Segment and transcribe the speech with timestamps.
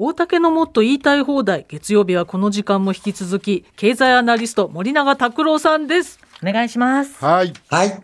[0.00, 7.52] 大竹のもっと言いたい放題月曜日はこの時間も引き続き経済アナリスト森永卓郎さんですお願いしますはい。
[7.68, 8.00] はい。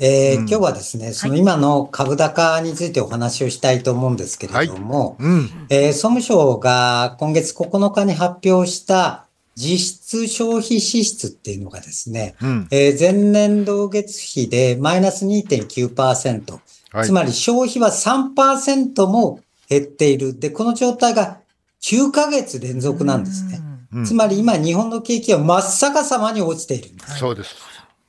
[0.00, 5.48] えーうん今日はですね、その今の株高についてお話をしたいと思うんですけれども、うん。
[5.70, 12.68] えー総務省が今月9日に発表した実質消費支出っていうのがですね、うん。
[12.72, 16.52] えー前年同月比でマイナス2.9%、
[16.90, 20.38] はいつまり消費は3%も減っている。
[20.38, 21.38] で、この状態が
[21.82, 23.60] 9ヶ月連続なんですね。
[23.60, 27.18] うんつまり今日本の景気は真っ逆さまに落ちているんです。
[27.18, 27.56] そうです。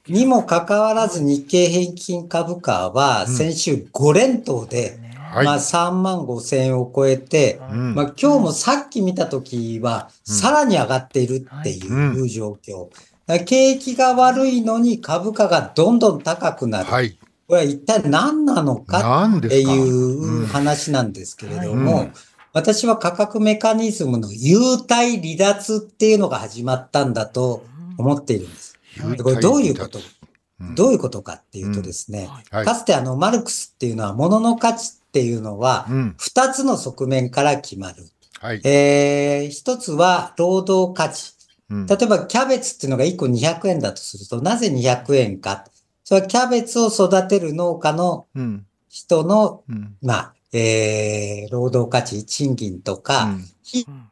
[0.08, 5.00] にもかかわらず日経平均株価は先週5連投で、
[5.32, 5.46] はい。
[5.46, 12.90] まあ3万5千円を超えて、うんまあ今日もさっき見た時はさらに上がっているっていう状況。
[13.46, 16.86] 景気が悪いのに株価がどんどん高くなる。
[16.90, 17.18] はい。
[17.48, 22.14] これは一体何なのかっていう話なんですけれども、うん
[22.54, 24.58] 私は価格メカニズムの優
[24.90, 27.64] 待離脱っていうのが始まったんだと
[28.00, 28.80] 思っているんです。
[29.16, 30.00] でこれどういうこと？
[30.00, 30.02] う
[30.72, 36.16] んどういうことかっていうとですね、はいかつてあのマルクスっていうのは物の価値っていうのはうん。
[36.18, 38.08] 二つの側面から決まる。
[38.40, 38.62] はい。
[38.64, 41.34] えー、一つは労働価値。
[41.70, 45.66] うん例えばキャベツっていうのが1個200円だとすると、なぜ200円か？
[46.08, 48.66] それはキャベツを育てる農家のうん。
[48.88, 49.98] 人の、うん。
[50.02, 53.46] まあ、えー、労働価値、賃金とか、うん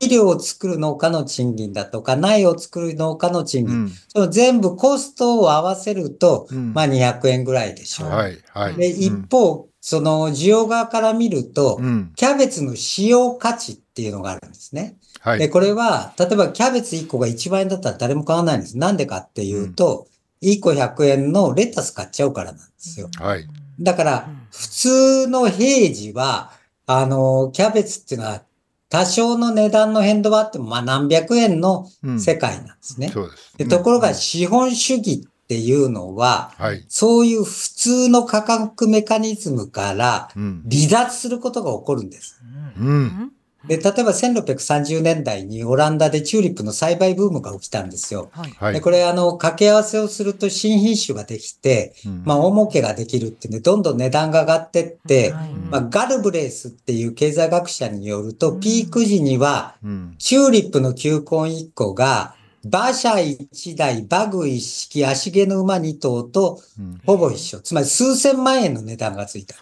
[0.01, 3.75] 肥料を作る農家の賃金だとか、苗を作る農家の賃金。
[3.75, 3.91] うん。
[4.09, 8.09] その全部コストを合わせると、うんまあ200円ぐらいでしょう。
[8.09, 8.37] はい。
[8.49, 8.75] はい。
[8.75, 12.11] で、一方、その需要側から見ると、うん。
[12.17, 14.97] キャベツの使用価値っていうのがあるんですね。
[15.13, 15.49] で、はい。
[15.49, 18.77] これは、例えばキャベツ1個が1万円だったら誰も買わないんです。
[18.77, 20.07] なんでかっていうと、
[20.41, 23.09] 1個100円のレタス買っちゃうからなんですよ。
[23.19, 23.47] はい。
[23.79, 26.51] だから、普通の平時は、
[26.85, 28.41] あの、キャベツっていうのは、
[28.89, 33.09] 多少の値段の変動はあっても、まあ何百円のうん世界なんですね。
[33.09, 33.57] そうです。
[33.57, 36.85] でところが、資本主義っていうのは、はい。
[36.87, 40.63] そういう普通の価格メカニズムからうん。
[40.71, 42.41] 離脱することが起こるんです。
[42.77, 43.31] うん。
[43.67, 48.29] で、例えば1630年代にオランダでチューリップの栽培ブームが起きたんですよ。
[48.31, 48.73] はいはい。
[48.73, 60.15] で、これあの、掛け合わせをすると新品種ができて、うんまあ、大儲けができるっていうんで、どんどん値段が上がってって、はいまあ、ガルブレースっていう経済学者によると、ピーク時には、うん。
[60.17, 67.59] チューリップの球根1個が、馬車1台、バグ1式、足毛の馬2頭とうんほぼ一緒。
[67.59, 69.55] つまり数千万円の値段がついた。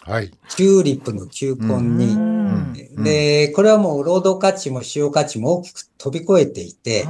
[0.00, 0.30] はい。
[0.48, 2.35] チューリップの球根に。
[2.96, 7.06] うんで、これはもう労働価値も使用価値も大きく飛び越えていて、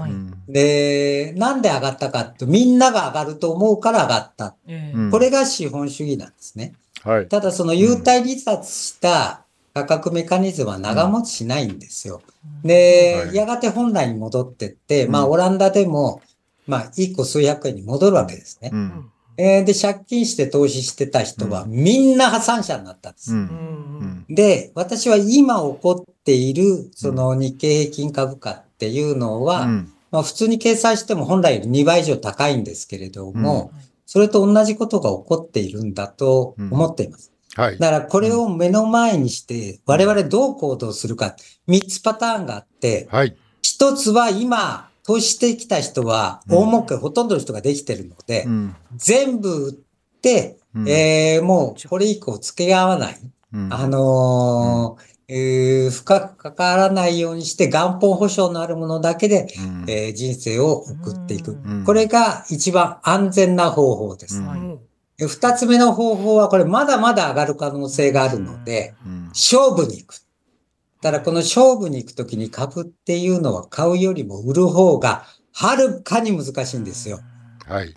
[0.49, 4.55] で、なんで上がったかって、みんなが上がると思うから上がった。
[4.67, 6.75] えうんこれが資本主義なんですね。
[7.03, 7.29] はい。
[7.29, 9.43] ただその優待離脱した
[9.75, 12.23] 価格メカニズムは長持ちしないんですよ。
[12.65, 16.23] で、はいやがて本来に戻ってって、まあうんオランダでも、
[16.67, 18.77] まあ一個数百円に戻るわけですねう。
[18.77, 19.11] ん。
[19.37, 23.33] えーで、借金して投資してた人はみんな破産者になったんです。
[23.33, 23.35] う。
[23.35, 29.93] うんんで、私は今起こっているその日経平均株価っていうのは、うん。
[30.11, 33.73] まあ普通に計算しても本来より2倍以上高いんですけれども、
[34.07, 37.33] それと同じことが起こっているんだと思っています。
[37.57, 37.79] はい。
[37.79, 41.37] だからこれを目の前にして我々どう行動するか、
[41.69, 43.37] 3つパターンがあって、はい。
[43.63, 48.77] 1つは今、投資してきた人は大儲けほとんどの人ができてるので、うん。
[48.97, 49.73] 全部売っ
[50.21, 50.89] て、うん。
[50.89, 53.19] えーもうこれ以降付け合わない。
[53.53, 53.73] うん。
[53.73, 59.91] あのーえー深く関わらないようにして元本保証のあるものだけで、うん。
[59.91, 61.53] えー人生を送っていく。
[61.53, 61.85] うん。
[61.85, 64.43] これが一番安全な方法です。
[65.19, 69.25] 二つ目の方法はこれまだまだ上がる可能性があるので、うん。
[69.29, 70.26] 勝負に行く。
[71.01, 77.21] ただこの勝負に行くときに株っていうのは買うよりも売る方がはるかに難しいんですよ。
[77.67, 77.95] はい。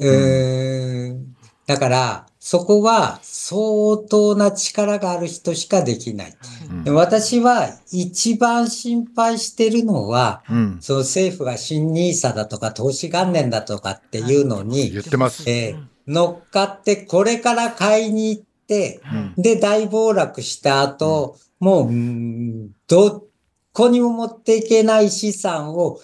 [0.00, 6.36] えーだから、そこは相当な力がある人しかできない。
[6.70, 10.78] うんで私は一番心配してるのは、うん。
[10.80, 15.44] その政府が新ニーサだとか投資元年だとかっていうのに言ってます。
[15.48, 22.70] えー乗っかってこれから買いに行っで大暴落した後、もう、うん。
[22.86, 23.26] ど
[23.72, 26.00] こにも持っていけない資産を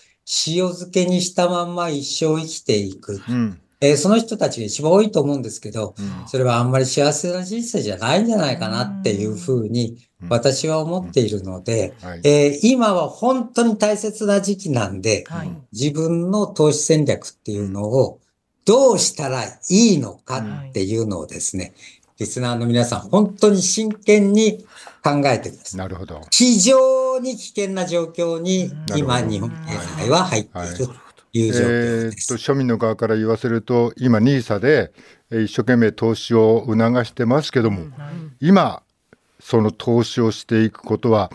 [0.47, 3.21] 塩漬けにしたまんま一生生きていく。
[3.29, 3.61] うん。
[3.81, 6.29] えーその人たちが一番多いと思うんですけど、うん。
[6.29, 9.99] それはあんまり幸せな人生じゃないんじゃないかなっていうふうに
[10.31, 12.21] 私は思っているので、はい。
[12.25, 15.51] えー今は本当に大切な時期なんで、はい。
[15.73, 18.21] 自分の投資戦略っていうのを
[18.65, 20.39] どうしたらいいのか
[20.69, 21.75] っていうのをですね、
[22.19, 24.65] リスナーの皆さん本当に真剣に
[25.03, 25.79] 考えてください。
[25.79, 26.21] なるほど。
[26.31, 29.57] 非常に危険な状況にうん今、日本経
[30.03, 30.95] 済は入っていると
[31.33, 32.35] いう状況えーっとです。
[32.35, 34.93] 庶民の側から言わせると今 NISA で
[35.31, 37.87] えー一生懸命投資を促してますけども、
[38.41, 38.83] 今
[39.41, 41.31] その投資をしていくことは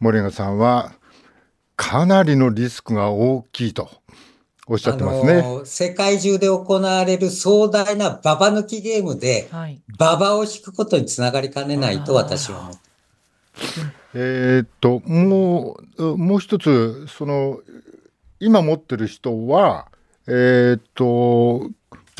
[0.00, 0.92] 森永さんは
[1.76, 3.88] かなりのリスクが大きいと
[4.68, 5.42] おっしゃってますね。
[5.42, 9.80] の世界中で行われる壮大なババ抜きゲームで、はい。
[9.96, 12.78] ババを引くことにつながりかねないと私は思って
[14.14, 17.60] えーっともうもう一つその
[18.40, 19.88] 今持ってる人は
[20.26, 21.70] えーっと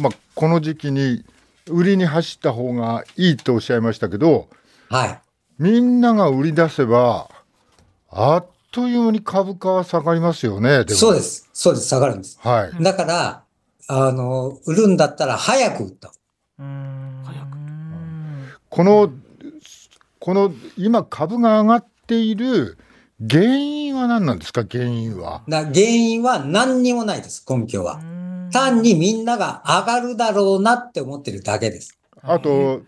[0.01, 1.25] まあこの時期に
[1.69, 4.49] 売りに走った方がいいとおっしゃいましたけど
[4.89, 5.21] はい。
[5.59, 7.29] みんなが売り出せば
[8.11, 10.85] あっという間に株価は下がりますよね。
[10.89, 11.46] そうです。
[11.59, 11.89] そうです。
[11.89, 12.39] 下がるんです。
[12.43, 12.83] はい。
[12.83, 13.45] だから、
[13.89, 16.13] あの、売るんだったら早く売った。
[16.59, 16.67] 早
[17.47, 17.57] く
[18.69, 19.11] この
[20.19, 22.77] この今株が上がっている
[23.31, 24.65] 原因は何なんですか？
[24.71, 25.45] 原因は。
[25.49, 27.43] だ原因は何にもないです。
[27.49, 28.01] 根拠は。
[28.53, 31.99] 単にみんなが上がるだろうなって思ってるだけです。
[32.21, 32.83] あと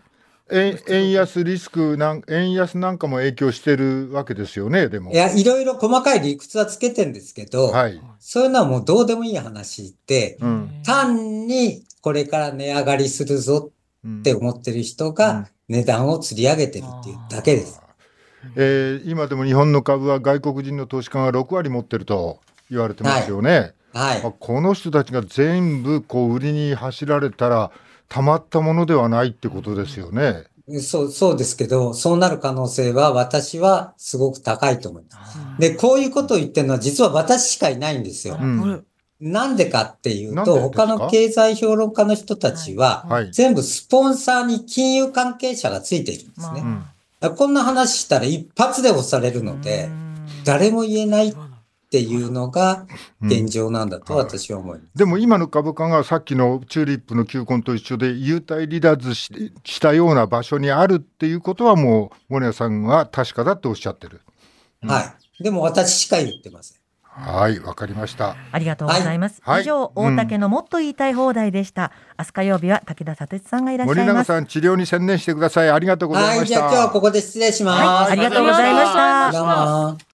[0.51, 5.15] 円円安リスクなん円安なんかも影響してるわけですよねでもい。
[5.15, 8.01] や、いろいろ細かい理屈はつけてんですけど、はい。
[8.19, 13.71] そういうのはもうどうでもいい話で、うん単にこれから値上がりするぞ
[14.03, 17.81] うんって思ってる人うんが値段を釣り上げてるっていうだけです。
[18.55, 22.39] えー今でも日本の株は外国人の投資家が6割持ってると
[22.71, 23.73] 言われてますよね。
[23.93, 24.21] はい。
[24.23, 27.71] あこの人たちが全部こう売りに走られたら
[28.09, 30.43] たまったものではないってことですよね。
[30.81, 35.37] そう、そうですけど、そうなる可能性は私はすごく高いと思います。
[35.59, 38.37] で、こういうことを言ってるのは実は私しかいないんですよ。
[38.39, 38.85] うん
[39.21, 40.85] なんでかっていうと、か？
[40.85, 43.31] 他の経済評論家の人たちは、はい。
[43.33, 46.61] 全部スポンサーに金融関係者がついているんですね。
[46.61, 46.83] うん
[47.19, 49.89] だからこんな話したら一発で押されるので、
[50.45, 51.35] 誰も言えないっ
[51.91, 52.85] ていうのが
[53.21, 54.97] 現状なんだと私は思います。
[54.97, 64.21] でも今の株価がさっきのチューリップの球根と一緒で優待離脱ししたような場所にあるっていうことはもう森谷さんは確かだとおっしゃってる。
[64.81, 65.43] はい。
[65.43, 66.79] でも私しか言ってません。
[67.11, 68.35] はい、わかりました。
[68.51, 69.41] ありがとうございます。
[69.43, 71.91] はい以上、うん大竹のもっと言いたい放題でした。
[72.17, 74.29] 明日火曜日は武田佐哲さんがいらっしゃ森います。
[74.29, 75.69] 永さん治療に専念してください。
[75.69, 76.39] ありがとうございはい。
[76.41, 76.55] ました。
[76.55, 77.83] じゃあ今日はここで失礼します。
[77.83, 79.31] はい、ありがとうございました。
[79.31, 79.97] どうも